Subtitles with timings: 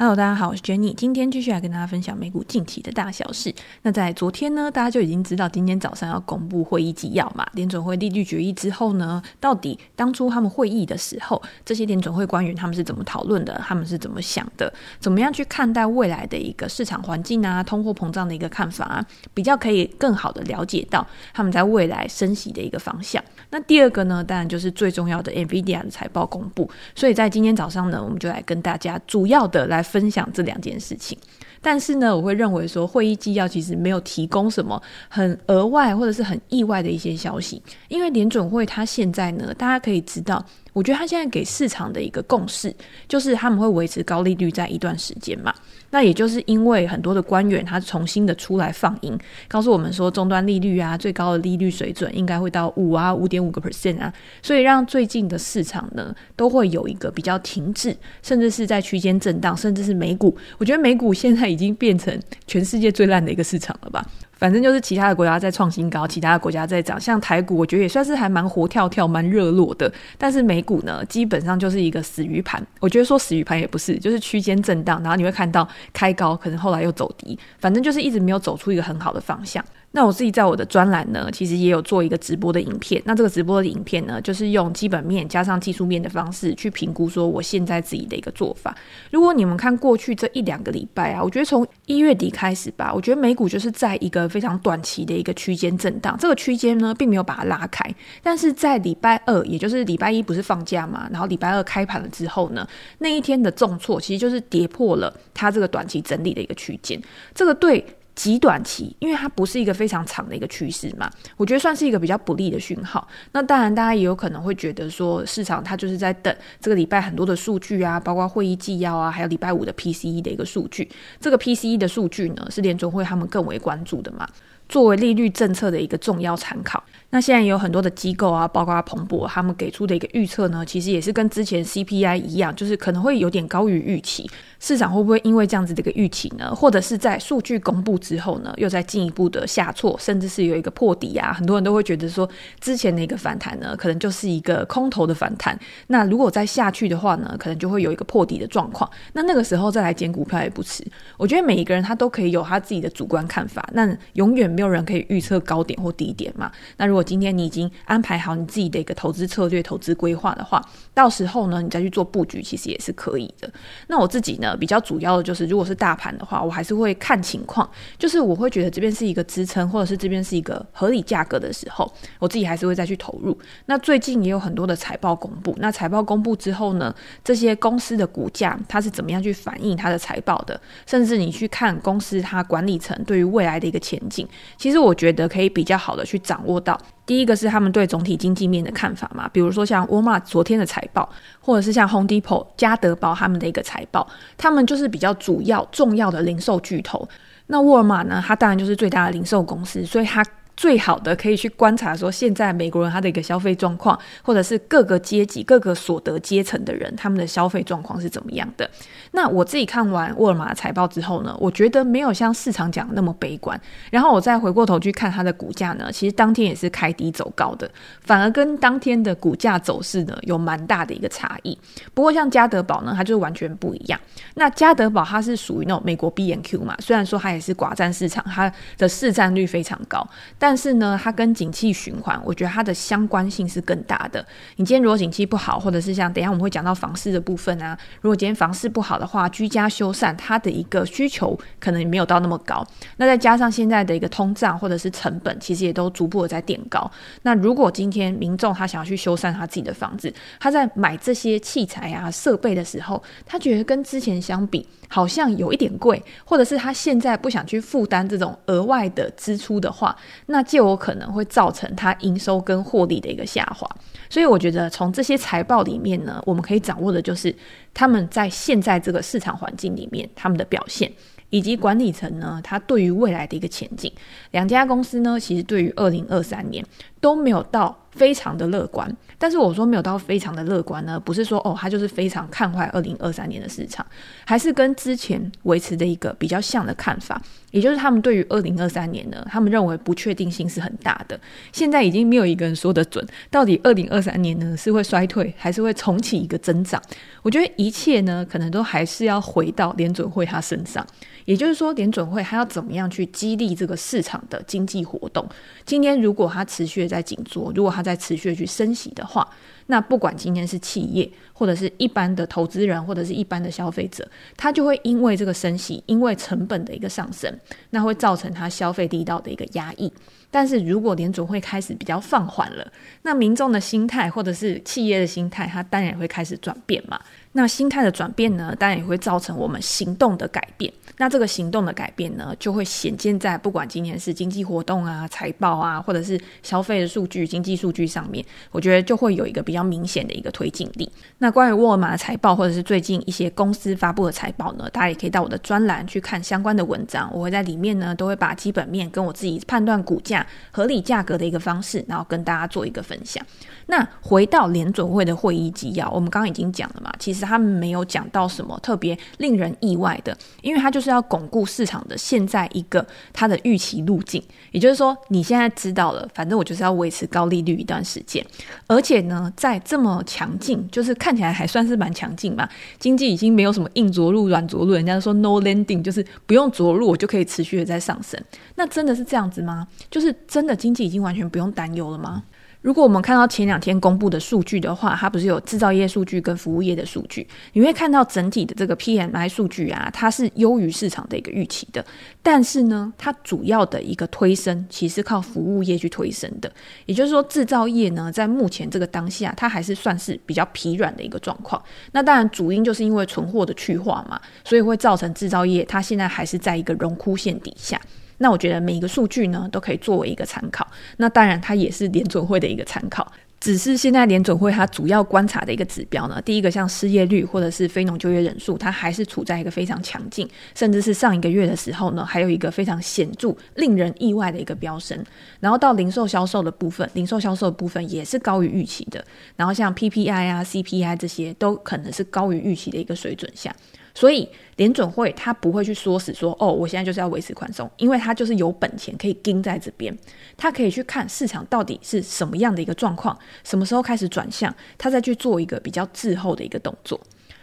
[0.00, 3.52] Hello，大家好，我是 Jenny，今天继续来跟大家分享美股近期的大小事。
[3.82, 19.04] 那在昨天呢，大家就已经知道今天早上要公布会议纪要嘛，联准会利率决议之后呢，到底当初他们会议的时候，这些联准会官员他们是怎么讨论的，他们是怎么想的，怎么样去看待未来的一个市场环境啊，通货膨胀的一个看法啊，
[19.34, 21.04] 比较可以更好的了解到
[21.34, 23.20] 他们在未来升息的一个方向。
[23.50, 26.70] 那第二个呢，当然就是最重要的 NVIDIA 的财报公布。
[26.94, 29.82] 所以在今天早上呢，我们就来跟大家主要的来。
[29.88, 31.16] 分享这两件事情，
[31.62, 40.44] 但是呢，我会认为说会议纪要其实没有提供什么很额外或者是很意外的一些消息，因为联准会它现在呢，大家可以知道。
[40.72, 42.74] 我觉得他现在给市场的一个共识，
[43.08, 45.52] 就是他们会维持高利率在一段时间嘛。
[45.90, 49.18] 那也就是因为很多的官员他重新的出来放鹰，
[49.48, 54.12] 告诉我们说终端利率啊，最高的利率水准应该会到五啊，五点五个 percent 啊。
[54.42, 60.36] 所以让最近的市场呢，都会有一个比较停滞，甚至是在区间震荡，甚至是美股。
[60.58, 64.06] 我觉得美股现在已经变成全世界最烂的一个市场了吧。
[64.38, 66.98] 反正就是其他的国家在创新高，其他的国家在涨。
[67.00, 69.92] 像台股，我觉得也算是还蛮活跳跳、蛮热络的。
[70.16, 72.64] 但是美股呢，基本上就是一个死鱼盘。
[72.80, 79.64] 我觉得说死鱼盘也不是，就是区间震荡，然后你会看到开高，可能后来又走低，反正就是一直没有走出一个很好的方向。
[79.92, 83.02] 那我自己在我的专栏呢，其实也有做一个直播的影片。
[83.06, 88.76] 那这个直播的影片呢，就是用基本面加上技术面的方式去评估说我现在自己的一个做法。
[89.10, 96.14] 如果你们看过去这一两个礼拜啊，我觉得从一月底开始吧，我觉得美股就是在一个非常短期的一个区间震荡。
[96.20, 97.82] 这个区间呢，并没有把它拉开。
[98.22, 107.00] 但是在礼拜二，也就是礼拜一不是放假嘛，然后礼拜二开盘了之后呢，那一天的重挫其实就是跌破了它这个短期整理的一个区间。
[107.34, 107.82] 这个对。
[108.18, 113.06] 极短期，因为它不是一个非常长的一个趋势嘛，我觉得算是一个比较不利的讯号。
[113.30, 120.90] 那当然，大家也有可能会觉得说，市场它就是在等这个礼拜很多的数据啊，包括会议纪要啊，还有礼拜五的 PCE 的一个数据。
[121.20, 124.28] 这个 PCE 的数据呢，是联总会他们更为关注的嘛，
[124.68, 126.82] 作为利率政策的一个重要参考。
[127.10, 134.28] 那现在有很多的机构啊，包括彭博，他们给出的一个预测呢，其实也是跟之前 CPI 一样，就是可能会有点高于预期。
[134.60, 141.32] 市场会不会因为这样子的一个预期呢，或者是在数据公布之后呢，又再进一步的下挫，甚至是有一个破底啊？
[141.32, 142.28] 很多人都会觉得说，
[142.60, 145.58] 之前的一个反弹呢，可能就是一个空头的反弹。
[145.86, 148.88] 那如果再下去的话呢，可能就会有一个破底的状况。
[149.12, 150.84] 那那个时候再来捡股票也不迟。
[151.16, 156.50] 我觉得每一个人他都可以有他自己的主观看法，那永远没有人可以预测高点或低点嘛。
[156.76, 160.60] 那如果今天你已经安排好你自己的一个投资策略、投资规划的话，
[160.92, 163.50] 到时候呢，你再去做布局，其实也是可以的。
[163.86, 173.36] 那我自己呢，比较主要的就是，如果是大盘的话，我还是会看情况，就是我会觉得这边是一个支撑，或者是这边是一个合理价格的时候，我自己还是会再去投入。
[173.66, 176.94] 那最近也有很多的财报公布，那财报公布之后呢，
[177.24, 184.26] 这些公司的股价它是怎么样去反映它的财报的，甚至你去看公司它管理层对于未来的一个前景，
[184.56, 186.78] 其实我觉得可以比较好的去掌握到。
[187.08, 191.08] 第一个是他们对总体经济面的看法嘛，比如说像沃尔玛昨天的财报，
[191.40, 197.08] 或者是像 Home Depot 加德宝他们的一个财报，他们就是比较主要重要的零售巨头。
[197.46, 200.22] 那沃尔玛呢，它当然就是最大的零售公司，所以它。
[200.58, 208.68] 最好的可以去观察说，现在美国人他的一个消费状况，或者是各个阶级、各个所得阶层的人他们的消费状况是怎么样的。
[209.12, 213.58] 那我自己看完沃尔玛财报之后呢，我觉得没有像市场讲的那么悲观。
[213.92, 217.70] 然后我再回过头去看它的股价呢，其实当天也是开低走高的，
[218.00, 221.56] 反而跟当天的股价走势呢有蛮大的一个差异。
[221.94, 224.00] 不过像家得宝呢，它就完全不一样。
[224.34, 230.04] 那家得宝它是属于那种美国 B N Q 嘛，虽然说它也是寡占市场，它的市占率非常高，
[230.36, 234.26] 但但是呢，它跟景气循环，我觉得它的相关性是更大的。
[234.56, 242.66] 你今天如果景气不好，或者是像等一下我们会讲到房市的部分啊，如果今天房市不好的话，居家修缮它的一个需求可能没有到那么高。
[242.96, 246.90] 那再加上现在的一个通胀或者是成本，其实也都逐步的在垫高。
[247.20, 259.94] 那如果今天民众他想要去修缮他自己的房子，他在买这些器材啊设备的时候，他觉得跟之前相比好像有一点贵，或者是他现在不想去负担这种额外的支出的话，
[260.24, 263.68] 那那就有可能会造成它营收跟获利的一个下滑，
[264.08, 267.34] 所以我觉得从这些财报里面呢，我们可以掌握的就是
[267.74, 270.92] 他们在现在这个市场环境里面他们的表现，
[271.30, 273.92] 以及管理层呢，他对于未来的一个前景。
[274.30, 276.64] 两家公司呢，其实对于二零二三年
[277.00, 278.88] 都没有到非常的乐观。
[279.18, 283.84] 但是我说没有到非常的乐观呢，不是说哦，他就是非常看坏二零二三年的市场，
[284.24, 287.20] 还是跟之前维持的一个比较像的看法。
[287.50, 291.18] 也就是他们对于二零二三年呢，他们认为不确定性是很大的。
[291.50, 296.80] 现在已经没有一个人说得准，到底二零二三年呢是会衰退，还是会重启一个增长？
[297.22, 300.86] 我觉得一切呢，可能都还是要回到联准会他身上。
[301.24, 305.26] 也就是说，联准会他要怎么样去激励这个市场的经济活动？
[305.64, 309.26] 今天如果他持续在紧缩，如果他在持续去升息的话，
[309.66, 317.34] 那不管今天是企业，或者是一般的投资人，或者是一般的消费者，他就会因为这个升息，因为成本的一个上升，
[317.70, 319.90] 那会造成他消费力道的一个压抑。
[320.30, 322.72] 但是如果联总会开始比较放缓了，
[323.02, 327.00] 那民众的心态或者是企业的心态，它当然也会开始转变嘛。
[327.32, 330.72] 那心态的转变呢，当然也会造成我们行动的改变。
[331.00, 340.90] 那这个行动的改变呢，就会显现在不管今年是经济活动啊、财报啊，或者是消费的数据、经济数据上面，我觉得就会有一个比较明显的一个推进力。
[341.18, 347.08] 那关于沃尔玛的财报，或者是最近一些公司发布的财报呢，大家也可以到我的专栏去看相关的文章。
[347.12, 353.24] 我会在里面呢，都会把基本面跟我自己判断股价合理价格的一个方式，然后跟大家做一个分享。
[353.66, 364.22] 那回到联准会的会议纪要，我们刚刚已经讲了嘛，其实实他没有讲到什么特别令人意外的，因为他就是要巩固市场的现在一个他的预期路径，
[364.52, 368.24] 也就是说你现在知道了，反正我就是要维持高利率一段时间，
[368.66, 372.48] 而且呢，在这么强劲，就是看起来还算是蛮强劲嘛，
[372.78, 378.22] 经济已经没有什么硬着陆、软着陆，人家说 no landing，就是不用着陆我就可以持续的在上升，
[378.54, 379.66] 那真的是这样子吗？
[379.90, 382.22] 就是真的经济已经完全不用担忧了吗？
[382.60, 391.84] 如果我们看到前两天公布的数据的话，它不是有制造业数据跟服务业的数据，你会看到整体的这个 PMI 数据啊，它是优于市场的一个预期的。
[392.20, 396.52] 但是呢，它主要的一个推升其实靠服务业去推升的，
[396.86, 401.62] 也就是说制造业呢，在目前这个当下，它还是算是比较疲软的一个状况。
[401.92, 407.80] 那当然主因就是因为存货的去化嘛，所以会造成制造业它现在还是在一个荣枯线底下。
[408.18, 410.66] 那我觉得每一个数据呢，都可以作为一个参考。
[410.98, 413.10] 那当然，它也是联准会的一个参考。
[413.40, 424.98] 只是现在联准会它主要观察的一个指标呢，第一个像失业率或者是非农就业人数，它还是处在一个非常强劲，甚至是上一个月的时候呢，还有一个非常显著、令人意外的一个飙升。
[425.38, 429.04] 然后到零售销售的部分，零售销售的部分也是高于预期的。
[429.36, 433.54] 然后像 PPI 啊、CPI 这些都可能是高于预期的一个水准下。
[433.98, 439.92] 所以联准会他不会去说死说哦，我现在就是要维持宽松，因为他就是有本钱可以盯在这边，
[440.36, 447.00] 他可以去看市场到底是什么样的一个状况，什么时候开始转向，他再去做一个比较滞后的一个动作。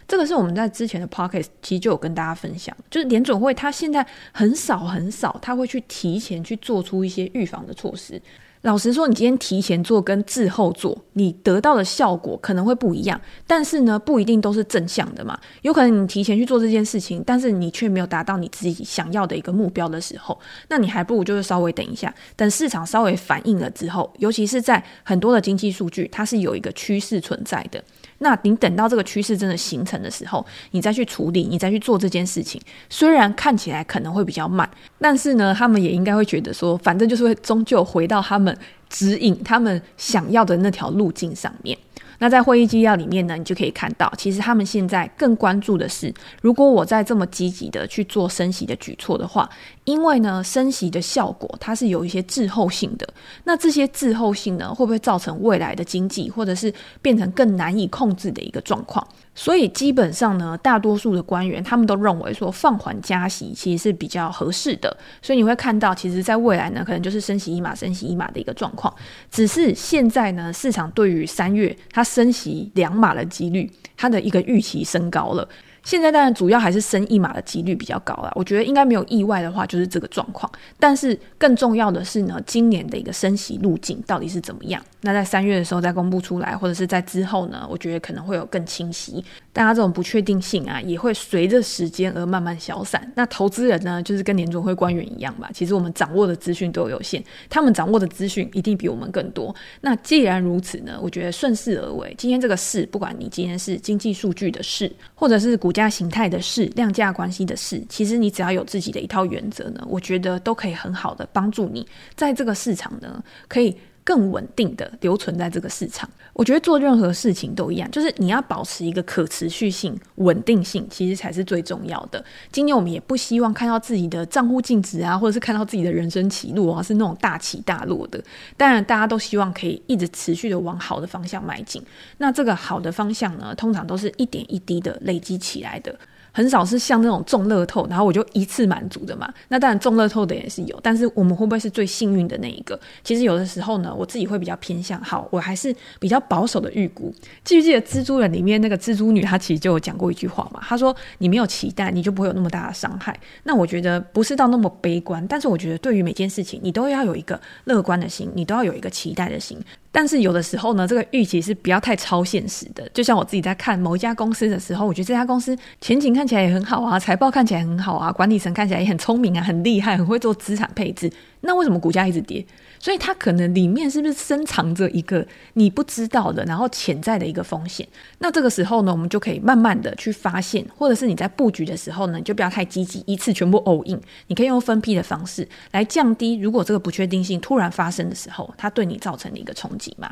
[0.08, 8.18] 这个是我们在之前的 podcast 其实就有跟大家分享，就是联准会他现在很少很少，他会去提前去做出一些预防的措施。
[8.62, 13.20] 老实说，你今天提前做跟滞后做，你得到的效果可能会不一样。
[13.46, 15.38] 但是呢，不一定都是正向的嘛。
[15.62, 20.36] 有可能你提前去做这件事情，但是你却没有达到你自己想要的一个目标的时候，
[20.68, 27.82] 那你还不如就是稍微等一下，等市场稍微反应了之后，尤其是在很多的经济数据，它是有一个趋势存在的。
[28.18, 34.68] 那你等到这个趋势真的形成的时候，你再去处理，你再去做这件事情，虽然看起来可能会比较慢，
[34.98, 38.56] 但是呢，他们也应该会觉得说，反正就是会终究回到他们
[38.88, 41.76] 指引他们想要的那条路径上面。
[42.18, 49.48] 那在会议纪要里面呢，你就可以看到，其实他们现在更关注的是，如果我在这么积极的去做升息的举措的话，
[49.84, 53.06] 因为呢，升息的效果它是有一些滞后性的。
[53.44, 59.06] 那这些滞后性呢，会不会造成未来的经济，或者是变成更难以控制的一个状况？
[59.38, 64.96] 所以基本上呢，大多数的官员他们都认为说放缓加息其实是比较合适的。
[65.20, 68.92] 所以你会看到，其实在未来呢，可能就是升息一码、升息一码的一个状况。
[69.30, 75.46] 只是现在呢，市场对于三月它升息两码的几率，它的一个预期升高了。
[75.84, 80.50] 现在当然主要还是升一码的几率比较高啦，我觉得应该没有意外的话就是这个状况。
[80.80, 84.82] 但是更重要的是呢，今年的一个升息路径到底是怎么样？
[85.06, 89.24] 那在三月的时候再公布出来，或者是在之后呢，我觉得可能会有更清晰。
[89.52, 93.08] 大家这种不确定性啊，也会随着时间而慢慢消散。
[93.14, 99.54] 那投资人呢，就是跟联准会官员一样吧，其实我们掌握的资讯都有限，他们掌握的资讯一定比我们更多。
[99.80, 102.12] 那既然如此呢，我觉得顺势而为。
[102.18, 111.86] 今天这个事，不管你今天是经济数据的事，或者是股价形态的事，量价关系的事，其实你只要有自己的一套原则呢，我觉得都可以很好的帮助你
[112.16, 116.08] 在这个市场呢，可以更稳定的留存在这个市场。
[116.32, 122.24] 我觉得做任何事情都一样，就是你要保持一个可持续性、稳定性，其实才是最重要的。
[122.52, 128.22] 今年我们也不希望看到自己的账户净值啊，或者是看到自己的人生起落啊，是那种大起大落的。
[128.56, 131.82] 当然，大家都希望可以一直持续的往好的方向迈进。
[132.18, 135.98] 那这个好的方向呢，通常都是一点一滴的累积起来的。
[136.36, 139.32] 很少是像那种中乐透，然后我就一次满足的嘛。
[139.48, 142.78] 那当然中乐透的也是有，但是我们会不会是最幸运的那一个？
[143.02, 147.10] 其实有的时候呢，我自己会比较偏向好，我还是比较保守的预估。
[147.42, 150.60] 记不记得蜘蛛人里面那个蜘蛛女，她其实就有讲过一句话嘛？
[150.62, 159.58] 她说：“你没有期待，你就不会有那么大的伤害。”那我觉得不是到那么悲观，但是我觉得对于每件事情，你都要有一个乐观的心，你都要有一个期待的心。
[159.98, 162.86] 但是有的时候呢，这个预期是不要太超现实的。
[162.92, 171.10] 就像我自己在看某一家公司的时候，我觉得这家公司前景看起来也很好啊，财报看起来很好啊，管理层看起来也很聪明啊，很厉害，很会做资产配置。
[171.46, 172.44] 那为什么股价一直跌？
[172.78, 177.86] 所以它可能里面是不是深藏着一个你不知道的，然后潜在的一个风险？
[178.18, 183.98] 那这个时候呢，我们就可以慢慢的去发现，或者是你在布局的时候呢，你就不要太积极，一次全部 all in。
[184.26, 190.10] 你可以用分批的方式来降低，如果这个不确定性突然发生的时候，它对你造成的一个冲击嘛。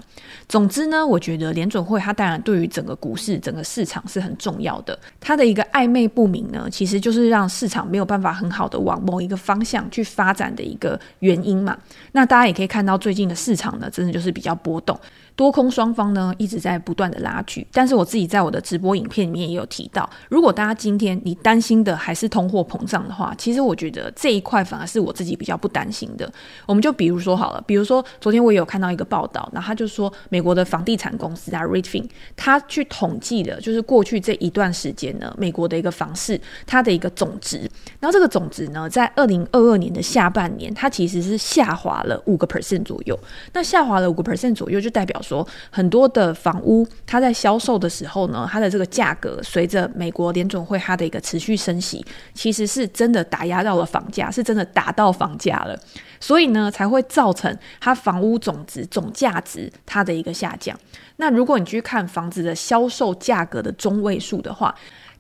[0.49, 4.99] 总之呢，我觉得联准会它当然对于整个股市、整个市场是很重要的。
[5.21, 11.77] 它的一个暧昧不明呢，其实就是让市场没有办法很好的往某一个方向去发展的一个原因嘛。
[12.13, 14.99] 那大家也可以看到最近的市场呢，真的就是比较波动。
[15.37, 26.31] 多空双方呢一直在不断的拉锯，但是我自己在我的直播影片里面也有提到，如果大家今天你担心的还是通货膨胀的话，其实我觉得这一块反而是我自己比较不担心的。
[26.67, 37.59] 我们就比如说好了，比如说昨天我也有看到一个报道，那他就说美国的房地产公司啊，Redfin，他去统计的，就是过去这一段时间呢，美国的一个房市它的一个总值，
[37.99, 43.19] 然后这个总值呢，在二零二二年的下半年，它其实是下滑了五个 percent 左右。
[43.53, 52.05] 那下滑了五个 percent 左右，就代表说很多的房屋，它在销售的时候呢，它的这个价格随着美国联总会它的一个持续升息，
[52.35, 55.77] 其实是真的打压到了房价，是真的打到房价了，
[56.21, 60.79] 所以呢才会造成它房屋总值总价值它的一个下降。
[61.17, 64.75] 那如果你去看房子的销售价格的中位数的话，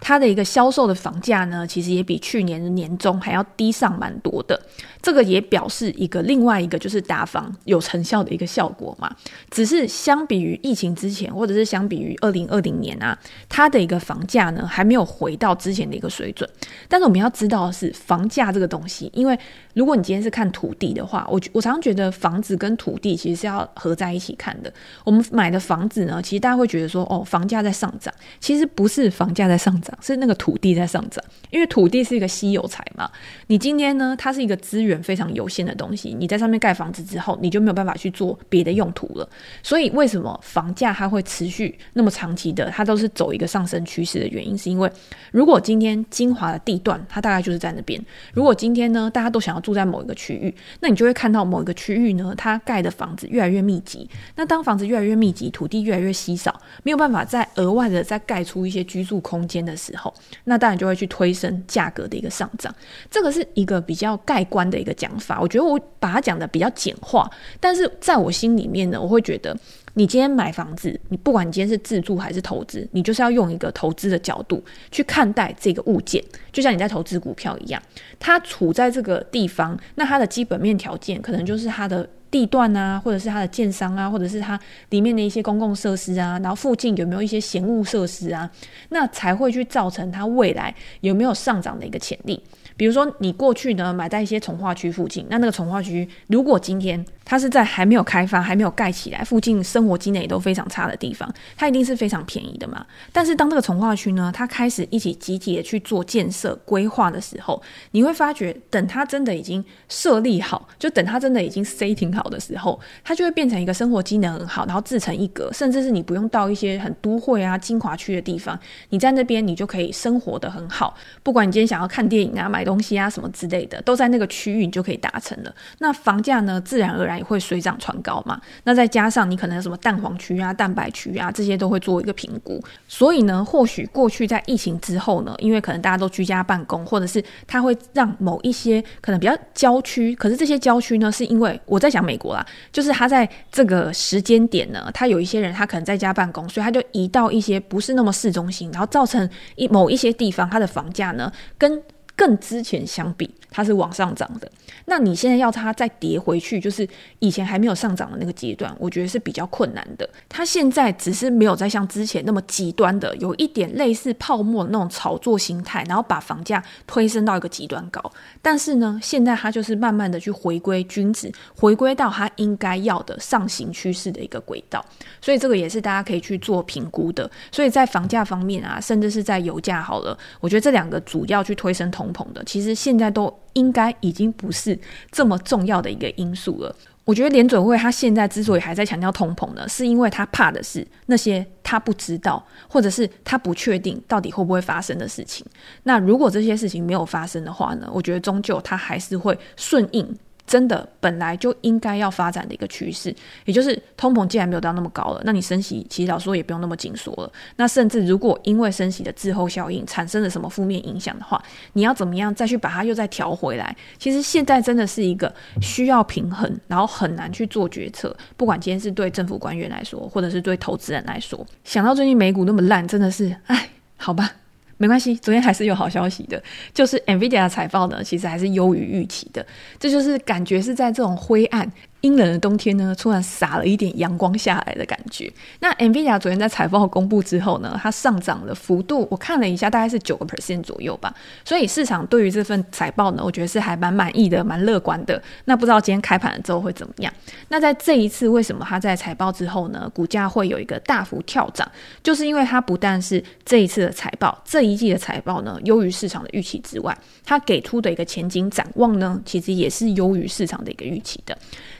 [0.06, 4.60] 它的一个销售的房价呢，其实也比去年的年中还要低上蛮多的。
[5.00, 9.10] 这个也表示一个另外一个就是打房有成效的一个效果嘛。
[9.50, 13.18] 只是相比于疫情之前，或者是相比于二零二零年啊，
[13.48, 16.46] 它的一个房价呢还没有回到之前的一个水准。
[16.86, 19.38] 但是我们要知道的是，房价这个东西，因为
[19.74, 24.72] 如果你今天是看土地的话，我我常常觉得房子跟土地其实是要合在一起看的。
[25.04, 33.10] 我们买的房子呢，其实大家会觉得说，哦，房价在上涨，其实不是房价在上涨，是那个土地在上涨，因为土地是一个稀有财嘛。
[33.48, 34.94] 你今天呢，它是一个资源。
[35.04, 39.28] 非常有限的东西，你在上面盖房子之后，你就没有办法去做别的用途了。
[39.62, 44.90] 所以，为什么房价它会持续那么长期的，它都是走一个上升趋势的原因，是因为
[45.30, 48.00] 如果今天精华的地段，它大概就是在那边。
[48.32, 54.08] 如果今天呢，大家都想要住在某一个区域，那你就会看到某一个区域呢，它盖的房子越来越密集。
[54.36, 60.12] 那当房子越来越密集，土地越来越稀少，没有办法再额外的再盖出一些居住空间的时候，
[60.44, 62.72] 那当然就会去推升价格的一个上涨。
[63.10, 69.56] 这个是一个比较概观的一个讲法，我觉得我把它讲的比较简化，但是在我心里面呢，我会觉得，
[69.94, 76.22] 你今天买房子，你不管你今天是自住还是投资，你就是要用一个投资的角度去看待这个物件，
[76.52, 77.80] 就像你在投资股票一样，
[78.18, 84.58] 它处在这个地方，那它的基本面条件可能就是它的地段啊，或者是它的建商啊，或者是它
[84.90, 88.50] 里面的一些公共设施啊，然后附近有没有一些闲物设施啊，
[88.88, 92.42] 那才会去造成它未来有没有上涨的一个潜力。
[92.76, 102.84] 比如说，你过去呢买在一些从化区附近，那那个从化区，如果今天它是在还没有开发、还没有盖起来、附近生活机能也都非常差的地方，它一定是非常便宜的嘛。
[103.12, 107.62] 但是当这个从化区呢，它开始一起集体的去做建设规划的时候，
[107.92, 118.58] 你会发觉，等它真的已经设立好，就等它真的已经 setting 好的时候，它就会变成一个生活机能很好，然后自成一格，甚至是你不用到一些很都会啊、精华区的地方，
[118.90, 120.94] 你在那边你就可以生活得很好。
[121.22, 125.54] 不管你今天想要看电影啊、买东西啊什么之类的，都在那个区域你就可以达成了。
[125.78, 128.40] 那房价呢，自然而然也会水涨船高嘛。
[128.64, 132.62] 那再加上你可能什么蛋黄区啊、蛋白区啊，这些都会做一个评估。
[132.88, 151.82] 所以呢，或许过去在疫情之后呢，因为可能大家都居家办公，或者是它会让某一些可能比较郊区，可是这些郊区呢，是因为我在想美美国啦，就是他在这个时间点呢，他有一些人他可能在家办公，所以他就移到一些不是那么市中心，然后造成一某一些地方它的房价呢跟。
[152.16, 154.50] 更之前相比，它是往上涨的。
[154.86, 156.86] 那你现在要它再跌回去，就是
[157.18, 160.08] 以前还没有上涨的那个阶段，我觉得是比较困难的。
[160.28, 168.00] 它现在只是没有再像之前那么极端的，有一点类似泡沫那种炒作心态，然后把房价推升到一个极端高。
[168.42, 174.84] 但是呢，现在它就是慢慢的去回归均值，回归到它应该要的上行趋势的一个轨道。
[175.20, 177.28] 所以这个也是大家可以去做评估的。
[177.50, 184.78] 所以在房价方面啊，甚至是在油价好了，我觉得这两个主要去推升通膨的，其实现在都应该已经不是
[185.10, 186.74] 这么重要的一个因素了。
[187.04, 195.44] 我觉得联准会他现在之所以还在强调通膨呢，是因为他怕的是那些他不知道或者是他不确定到底会不会发生的事情。
[195.82, 200.16] 那如果这些事情没有发生的话呢，我觉得终究他还是会顺应。
[200.46, 207.32] 真的本来就应该要发展的一个趋势，也就是通膨既然没有到那么高了，那你升息其实老说也不用那么紧缩了。
[207.56, 213.74] 那甚至如果因为升息的滞后效应产生了什么负面影响的话，你要怎么样再去把它又再调回来？
[213.98, 218.14] 其实现在真的是一个需要平衡，然后很难去做决策。
[218.36, 224.30] 不管今天是对政府官员来说，或者是对投资人来说，想到最近美股那么烂，真的是哎，好吧。
[224.76, 229.44] 没关系，昨天还是有好消息的，就是 NVIDIA 的财报呢，其实还是优于预期的，
[229.78, 231.70] 这就是感觉是在这种灰暗。
[232.04, 235.32] 阴冷的冬天呢，突然洒了一点阳光下来的感觉。
[235.60, 241.14] 那 NVIDIA 昨天在财报公布之后呢，它上涨的幅度我看了一下，大概是九个 percent 左右吧。
[241.46, 245.20] 所以市场对于这份财报呢，我觉得是还蛮满意的，蛮乐观的。
[245.46, 247.10] 那不知道今天开盘了之后会怎么样？
[247.48, 251.66] 那在这一次，为什么它在财报之后呢，股价会有一个大幅跳涨？
[252.02, 256.94] 就是因为它不但是这一次的财报，这一季的财报呢优于市场的预期之外，
[257.24, 261.34] 它给出的一个前景展望呢，其实也是优于市场的一个预期的。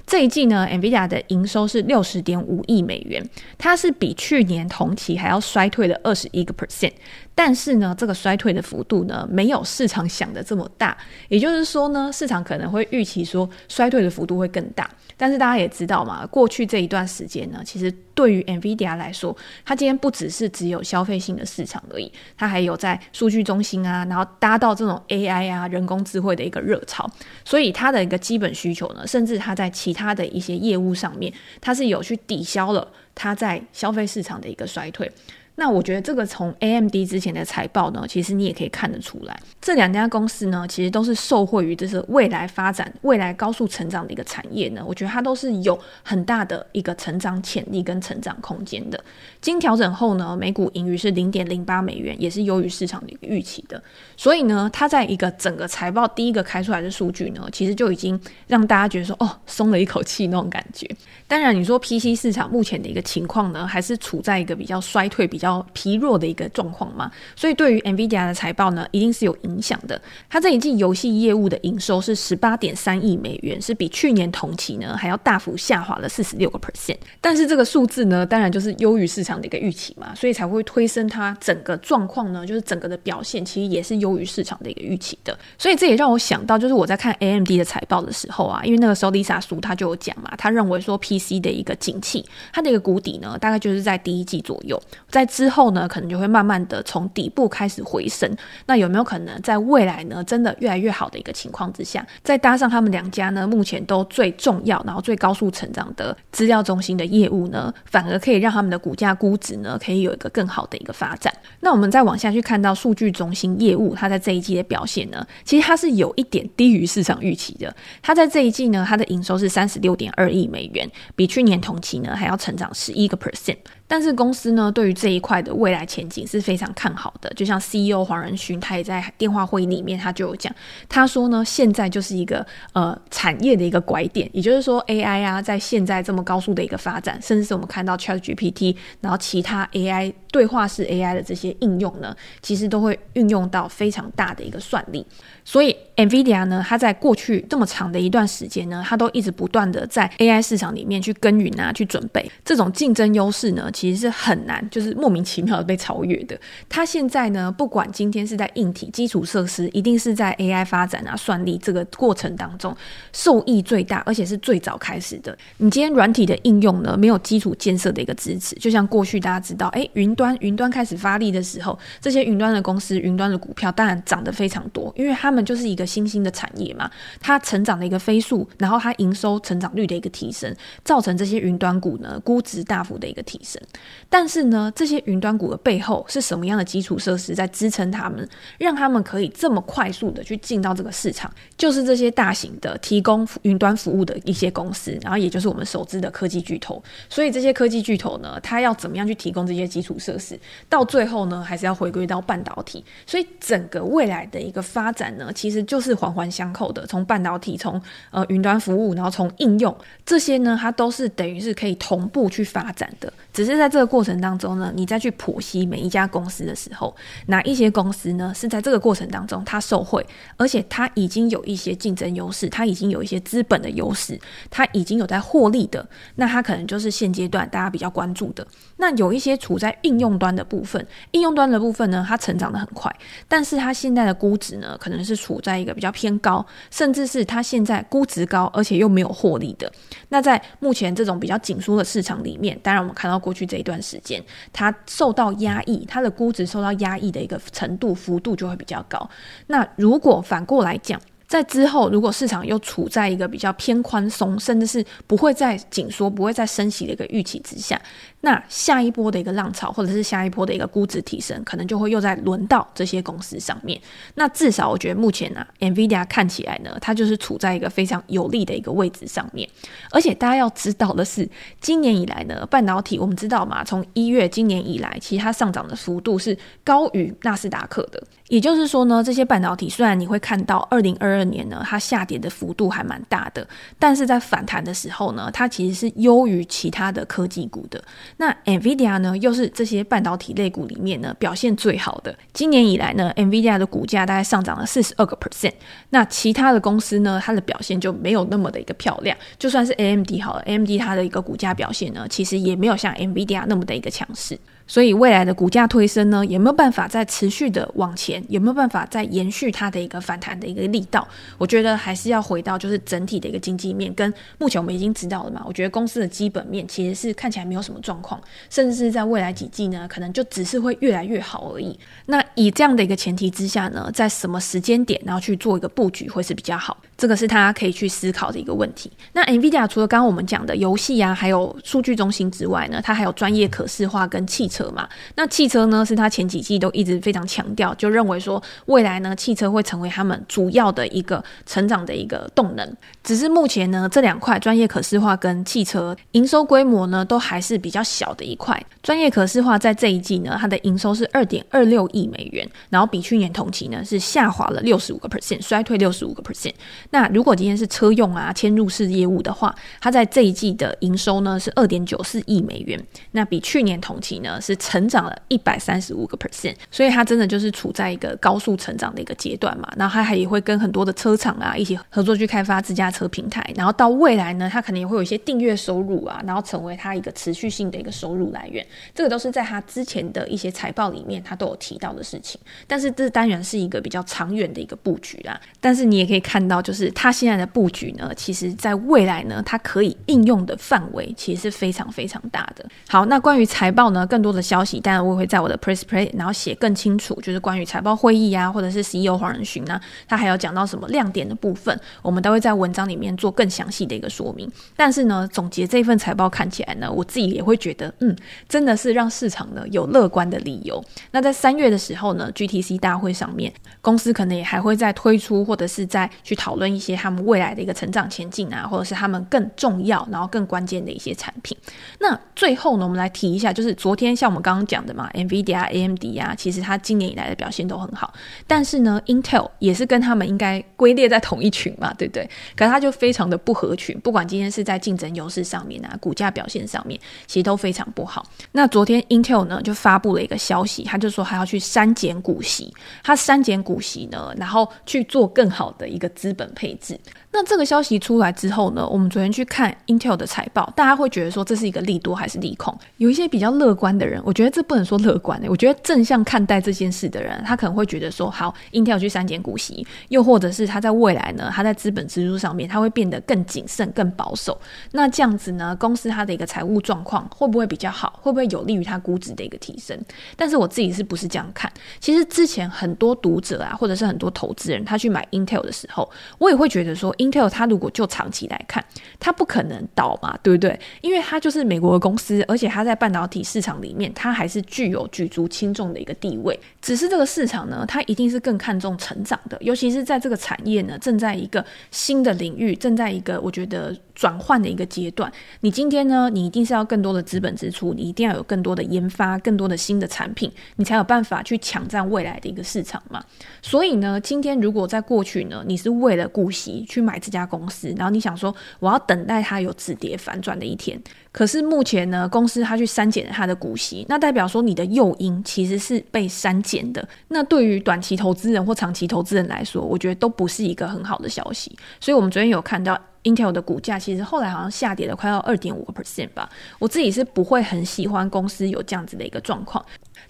[0.07, 6.93] 这一季呢，NVIDIA 的营收是六十点五亿美元，它是比去年同期还要衰退了二十一个 percent。
[7.35, 10.97] 但是呢，这个衰退的幅度呢，没有市场想的这么大。
[11.29, 14.89] 也就是说呢，市场可能会预期说衰退的幅度会更大。
[15.17, 27.09] 但是大家也知道嘛，过去这一段时间呢，其实对于 NVIDIA 来说，它今天不只是只有消费性的市场而已，它还有在数据中心啊，然后搭到这种 AI 啊，人工智慧的一个热潮。
[27.45, 35.11] 所以它的一个基本需求呢，甚至它在其他的一些业务上面，它是有去抵消了它在消费市场的一个衰退。
[35.57, 44.85] 那我觉得这个从 AMD 之前的财报呢，其实你也可以看得出来，这两家公司呢，其实都是受惠于这是未来发展、未来高速成长的一个产业呢。
[44.85, 49.03] 我觉得它都是有很大的一个成长潜力跟成长空间的。
[49.41, 53.81] 经调整后呢，每股盈余是零点零八美元，也是优于市场的一个预期的。
[54.17, 60.89] 所以呢，它在一个整个财报第一个开出来的数据呢，其实就已经让大家觉得说，哦，松了一口气那种感觉。
[61.29, 70.01] 当然，你说 PC 市场目前的一个情况呢，还是处在一个比较衰退、比较比较疲弱的一个状况嘛，所以对于 NVIDIA 的财报呢，一定是有影响的。
[70.31, 76.97] 它这一季游戏业务的营收是十八点三亿美元，是比去年同期呢还要大幅下滑了四十六个 percent。
[77.21, 85.39] 但是这个数字呢，当然就是优于市场的一个预期嘛，所以才会推升它整个状况呢，就是整个的表现其实也是优于市场的一个预期的。
[85.59, 98.31] 所以这也让我想到，就是我在看 AMD 的财报的时候啊，因为那个时候 Lisa Su 他就有讲嘛，他认为说 PC 的一个景气，它的一个谷底呢，大概就是在第一季左右，在之后呢，可能就会慢慢的从底部开始回升。
[98.67, 111.35] 那有没有可能在未来呢，真的越来越好的一个情况之下，再搭上他们两家呢，目前都最重要，然后最高速成长的资料中心的业务呢，反而可以让他们的股价估值呢，可以有一个更好的一个发展。
[111.59, 117.75] 那我们再往下去看到数据中心业务，它在这一季的表现呢，其实它是有一点低于市场预期的。
[118.01, 123.57] 它在这一季呢，它的营收是三十六点二亿美元，比去年同期呢还要成长十一个 percent。
[123.87, 127.31] 但是公司呢，对于这一块的未来前景是非常看好的。
[127.31, 130.55] 就像 CEO 黄仁勋，他也在电话会议里面，他就有讲，
[130.87, 145.07] 他说呢，现在就是一个呃产业的一个拐点，也就是说 AI 啊，在现在这么高速的一个发展，甚至是我们看到 ChatGPT，然后其他 AI 对话式 AI 的这些应用呢，其实都会运用到非常大的一个算力。
[145.47, 153.71] 所以 NVIDIA 呢，它在过去这么长的一段时间呢，它都一直不断的在 AI 市场里面去耕耘啊，去准备这种竞争优势呢。
[153.73, 156.37] 其实是很难，就是莫莫名其妙的被超越的。
[156.69, 162.77] 它现在呢，不管今天是在硬体基础设施，一定是在 AI 发展啊、算力这个过程当中
[163.13, 165.39] 受益最大，而且是最早开始的。
[165.59, 183.63] 你今天软体的应用呢，没有基础建设的一个支持，就像过去大家知道，诶，云端云端开始发力的时候，这些云端的公司、云端的股票当然涨得非常多，因为他们就是一个新兴的产业嘛，它成长的一个飞速，然后它营收成长率的一个提升，造成这些云端股呢估值大幅的一个提升。
[184.09, 191.31] 但是呢，这些云端股的背后是什么样的基础设施在支撑他们，让他们可以这么快速的去进到这个市场？
[191.57, 196.83] 就是这些大型的提供云端服务的一些公司，然后也就是我们熟知的科技巨头。
[197.09, 200.39] 所以这些科技巨头呢，它要怎么样去提供这些基础设施？
[200.69, 202.85] 到最后呢，还是要回归到半导体。
[203.07, 206.87] 所以整个未来的一个发展呢，其实就是环环相扣的。
[206.87, 213.13] 从半导体，从呃云端服务，然后从应用这些呢，它都是等于是可以同步去发展的。
[213.33, 216.95] 只是在这个过程当中呢，你你再去剖析每一家公司的时候，
[217.29, 224.21] 哪一些公司呢是在这个过程当中它受惠，而且它已经有一些竞争优势，它已经有一些资本的优势，
[224.51, 228.47] 它已经有在获利的，那它可能就是现阶段大家比较关注的。
[228.77, 232.95] 那有一些处在应用端的部分，应用端的部分呢，它成长得很快，
[233.27, 239.73] 但是它现在的估值呢，可能是处在一个比较偏高，甚至是它现在估值高，而且又没有获利的。
[240.11, 249.09] 那在目前这种比较紧缩的市场里面，当然我们看到过去这一段时间，它受到压抑，它的估值受到压抑的一个程度幅度就会比较高。
[249.47, 257.81] 那如果反过来讲，在之后，如果市场又处在一个比较偏宽松，甚至是不会再紧缩、不会再升息的一个预期之下，
[258.21, 263.81] 那下一波的一个浪潮，或者是下一波的一个估值提升，可能就会又在轮到这些公司上面。
[264.15, 269.49] 那至少我觉得目前呢、啊，NVIDIA 看起来呢，它就是处在一个非常有利的一个位置上面。
[269.91, 271.29] 而且大家要知道的是，
[271.61, 278.03] 今年以来呢，半导体我们知道嘛，从一月今年以来，其实它上涨的幅度是高于纳斯达克的。
[278.29, 283.47] 也就是说呢，这些半导体虽然你会看到二零二二年呢，它下跌的幅度还蛮大的，
[283.79, 287.83] 但是在反弹的时候呢，它其实是优于其他的科技股的。
[288.17, 292.17] 那 NVIDIA 呢，又是这些半导体类股里面呢表现最好的。
[292.33, 295.53] 今年以来呢，NVIDIA 的股价大概上涨了四十二个 percent。
[295.91, 299.17] 那其他的公司呢，它的表现就没有那么的一个漂亮。
[299.39, 304.39] 就算是 AMD 好了，AMD 它的一个股价表现呢，其实也没有像 NVIDIA 那么的一个强势。
[304.67, 308.25] 所以未来的股价推升呢，有没有办法再持续的往前？
[308.29, 311.07] 有没有办法再延续它的一个反弹的一个力道？
[311.37, 315.43] 我觉得还是要回到就是整体的一个经济面，跟目前我们已经知道了嘛。
[315.47, 321.79] 我觉得公司的基本面其实是看起来没有什么状况，甚至是在未来几季呢，可能就只是会越来越好而已。
[322.07, 326.77] 那以这样的一个前提之下呢，在什么时间点然后去做一个布局会是比较好？
[326.97, 328.91] 这个是大家可以去思考的一个问题。
[329.13, 334.89] 那 NVIDIA 除了刚刚我们讲的游戏啊，还有数据中心之外呢，它还有专业可视化跟汽车嘛。
[335.17, 342.77] 那汽车呢，是它前几季都一直非常强调，就认为说未来呢，汽车会成为他们主要的一个成长的一个动能。
[343.03, 348.65] 只是目前呢，这两块专业可视化跟汽车营收规模呢，都还是比较小的一块。
[348.83, 356.53] 专业可视化在这一季呢，它的营收是二点二六亿美元，然后比去年同期呢是下滑了六十五个 percent，衰退六十五个 percent。
[356.91, 362.81] 那如果今天是车用啊，嵌入式业务的话，它在这一季的营收呢是二点九四亿美元，
[363.13, 369.67] 那比去年同期呢是成长了一百三十五个 percent，所以它真的就是处在一个高速成长的一个阶段嘛。
[369.77, 378.65] 然后它还也会跟很多的车厂啊一起合作去开发自驾车平台，然后到未来呢，它可能也会有一些订阅收入啊，然后成为它一个持续性的一个收入来源。
[378.95, 382.39] 这个都是在它之前的一些财报里面，它都有提到的事情。
[382.67, 385.41] 但是这当然是一个比较长远的一个布局啦。
[385.61, 392.65] 但是你也可以看到，就是它现在的布局呢，其实在未来呢，它可以应用的范围其实是非常非常大的。
[392.89, 404.51] 好，那关于财报呢，更多的消息，当然我也会在我的 Press Play，然后写更清楚，就是关于财报会议啊，或者是 CEO 黄仁勋呢，他还有讲到什么亮点的部分，我们都会在文章里面做更详细的一个说明。
[404.77, 408.17] 但是呢，总结这份财报看起来呢，我自己也会觉得，嗯，
[408.49, 410.83] 真的是让市场呢有乐观的理由。
[411.13, 421.57] 那在三月的时候呢，GTC 大会上面，公司可能也还会再推出，或者是再去讨论一些他们未来的一个成长前景啊，或者是他们更重要，然后更关键的一些产品。
[422.01, 428.11] 那最后呢，我们来提一下，就是昨天像我们刚刚讲的嘛，NVIDIA、AMD 啊，其实它今年以来的表现都很好。
[428.47, 432.27] 但是呢，Intel 也是跟他们应该归列在同一群嘛，对不对？
[432.57, 438.25] 可它就非常的不合群，不管今天是在竞争优势上面啊，股价表现上面，其实都非常不好。
[438.53, 446.99] 那昨天 Intel 呢就发布了一个消息，他就说还要去删减股息，他删减股息呢，然后去做更好的一个资本配置。
[447.35, 452.73] 那这个消息出来之后呢，我们昨天去看 Intel 的财报，大家会觉得说这是一个利多还是利空？
[452.99, 464.57] 有一些比较乐观的人，我觉得这不能说乐观的，我觉得正向看待这件事的人，他可能会觉得说，好，Intel 去删减股息，又或者是他在未来呢，他在资本支出上面，他会变得更谨慎、更保守。
[464.93, 468.17] 那这样子呢，公司它的一个财务状况会不会比较好？
[468.23, 470.01] 会不会有利于它估值的一个提升？
[470.37, 471.69] 但是我自己是不是这样看？
[471.99, 478.85] 其实之前很多读者啊，或者是很多投资人，他去买 Intel 的时候，我也会觉得说，Intel 它如果就长期来看，
[479.19, 480.79] 它不可能倒嘛，对不对？
[481.01, 486.59] 因为它就是美国的公司，而且它在半导体市场里面，它还是具有举足轻重的一个地位。
[486.83, 495.33] 只是这个市场呢，它一定是更看重成长的，尤其是在这个产业呢，正在一个新的领域，正在一个我觉得转换的一个阶段。
[495.61, 503.25] 你今天呢，你一定是要更多的资本支出，你一定要有更多的研发，更多的新的产品，你才有办法去抢占未来的一个市场嘛。
[503.61, 511.01] 所以呢，今天如果在过去呢，你是为了股息去买这家公司，然后你想说我要等待它有止跌反转的一天，
[511.35, 517.07] 可是目前呢，公司它去删减了它的股息，那代表说你的诱因其实是被删减的。
[517.29, 521.77] 那对于短期投资人或长期投资人来说，我觉得都不是一个很好的消息。
[522.01, 522.97] 所以我们昨天有看到。
[523.25, 526.47] Intel 的股价其实后来好像下跌了快要二点五个 percent 吧，
[526.79, 529.83] 我自己是不会很喜欢公司有这样子的一个状况。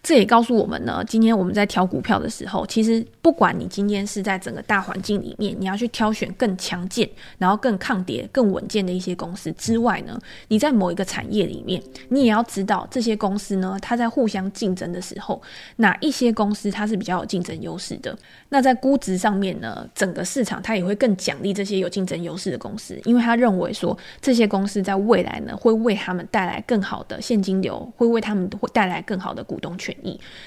[0.04, 15.40] 这也告诉我们呢，今天我们在挑股票的时候，其实不管你今天是在整个大环境里面，你要去挑选更强健、然后更抗跌、更稳健的一些公司之外呢，你在某一个产业里面，你也要知道这些公司呢，它在互相竞争的时候，
[15.76, 18.14] 哪一些公司它是比较有竞争优势的。
[18.50, 29.93] 那在估值上面呢，整个市场它也会更奖励这些有竞争优势的公司，因为他认为说这些公司在未来呢，会为他们带来更好的现金流，会为他们会带来更好的股东权。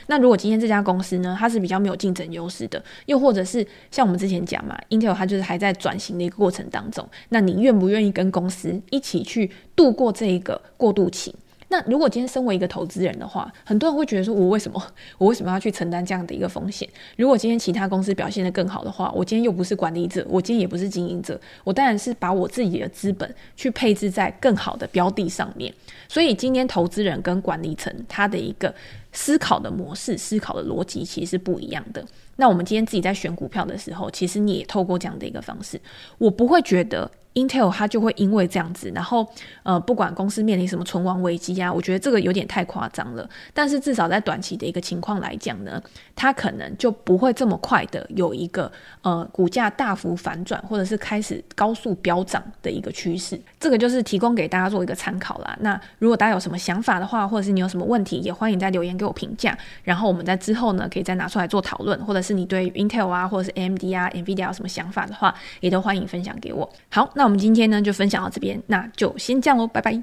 [0.08, 11.36] 那如果今天这家公司呢，它是比较没有竞争优势的，又或者是像我们之前讲嘛，Intel 它就是还在转型的一个过程当中，那你愿不愿意跟公司一起去度过这一个过渡期？
[11.70, 14.82] 那如果今天身为一个投资人的话，很多人会觉得说，我为什么
[15.18, 16.88] 我为什么要去承担这样的一个风险？
[17.18, 25.74] 如果今天其他公司表现得更好的话，我今天又不是管理者，我今天也不是经营者，我当然是把我自己的资本去配置在更好的标的上面。
[26.08, 28.74] 所以今天投资人跟管理层他的一个
[29.12, 32.02] 思考的模式、思考的逻辑其实是不一样的。
[32.38, 35.78] 那我们今天自己在选股票的时候，其实你也透过这样的一个方式，
[36.18, 37.12] 我不会觉得。
[37.38, 39.28] Intel 它就会因为这样子，然后
[39.62, 43.30] 呃，不管公司面临什么存亡危机啊，我觉得这个有点太夸张了。
[43.54, 45.80] 但是至少在短期的一个情况来讲呢，
[46.16, 48.72] 它可能就不会这么快的有一个
[49.04, 53.40] 呃股价大幅反转，或者是开始高速飙涨的一个趋势。
[53.60, 55.56] 这个就是提供给大家做一个参考啦。
[55.62, 59.56] 那如果大家有什么想法的话，或者是你有什么问题，也欢迎在留言给我评价。
[59.84, 66.68] 然后我们在之后呢，可以再拿出来做讨论，或者是你对 Intel 啊，或者是 AMD 啊、NVIDIA 有什么想法的话，也都欢迎分享给我。
[66.90, 67.27] 好，那。
[67.28, 69.94] 我们今天呢就分享到这边，那就先这样喽，拜拜。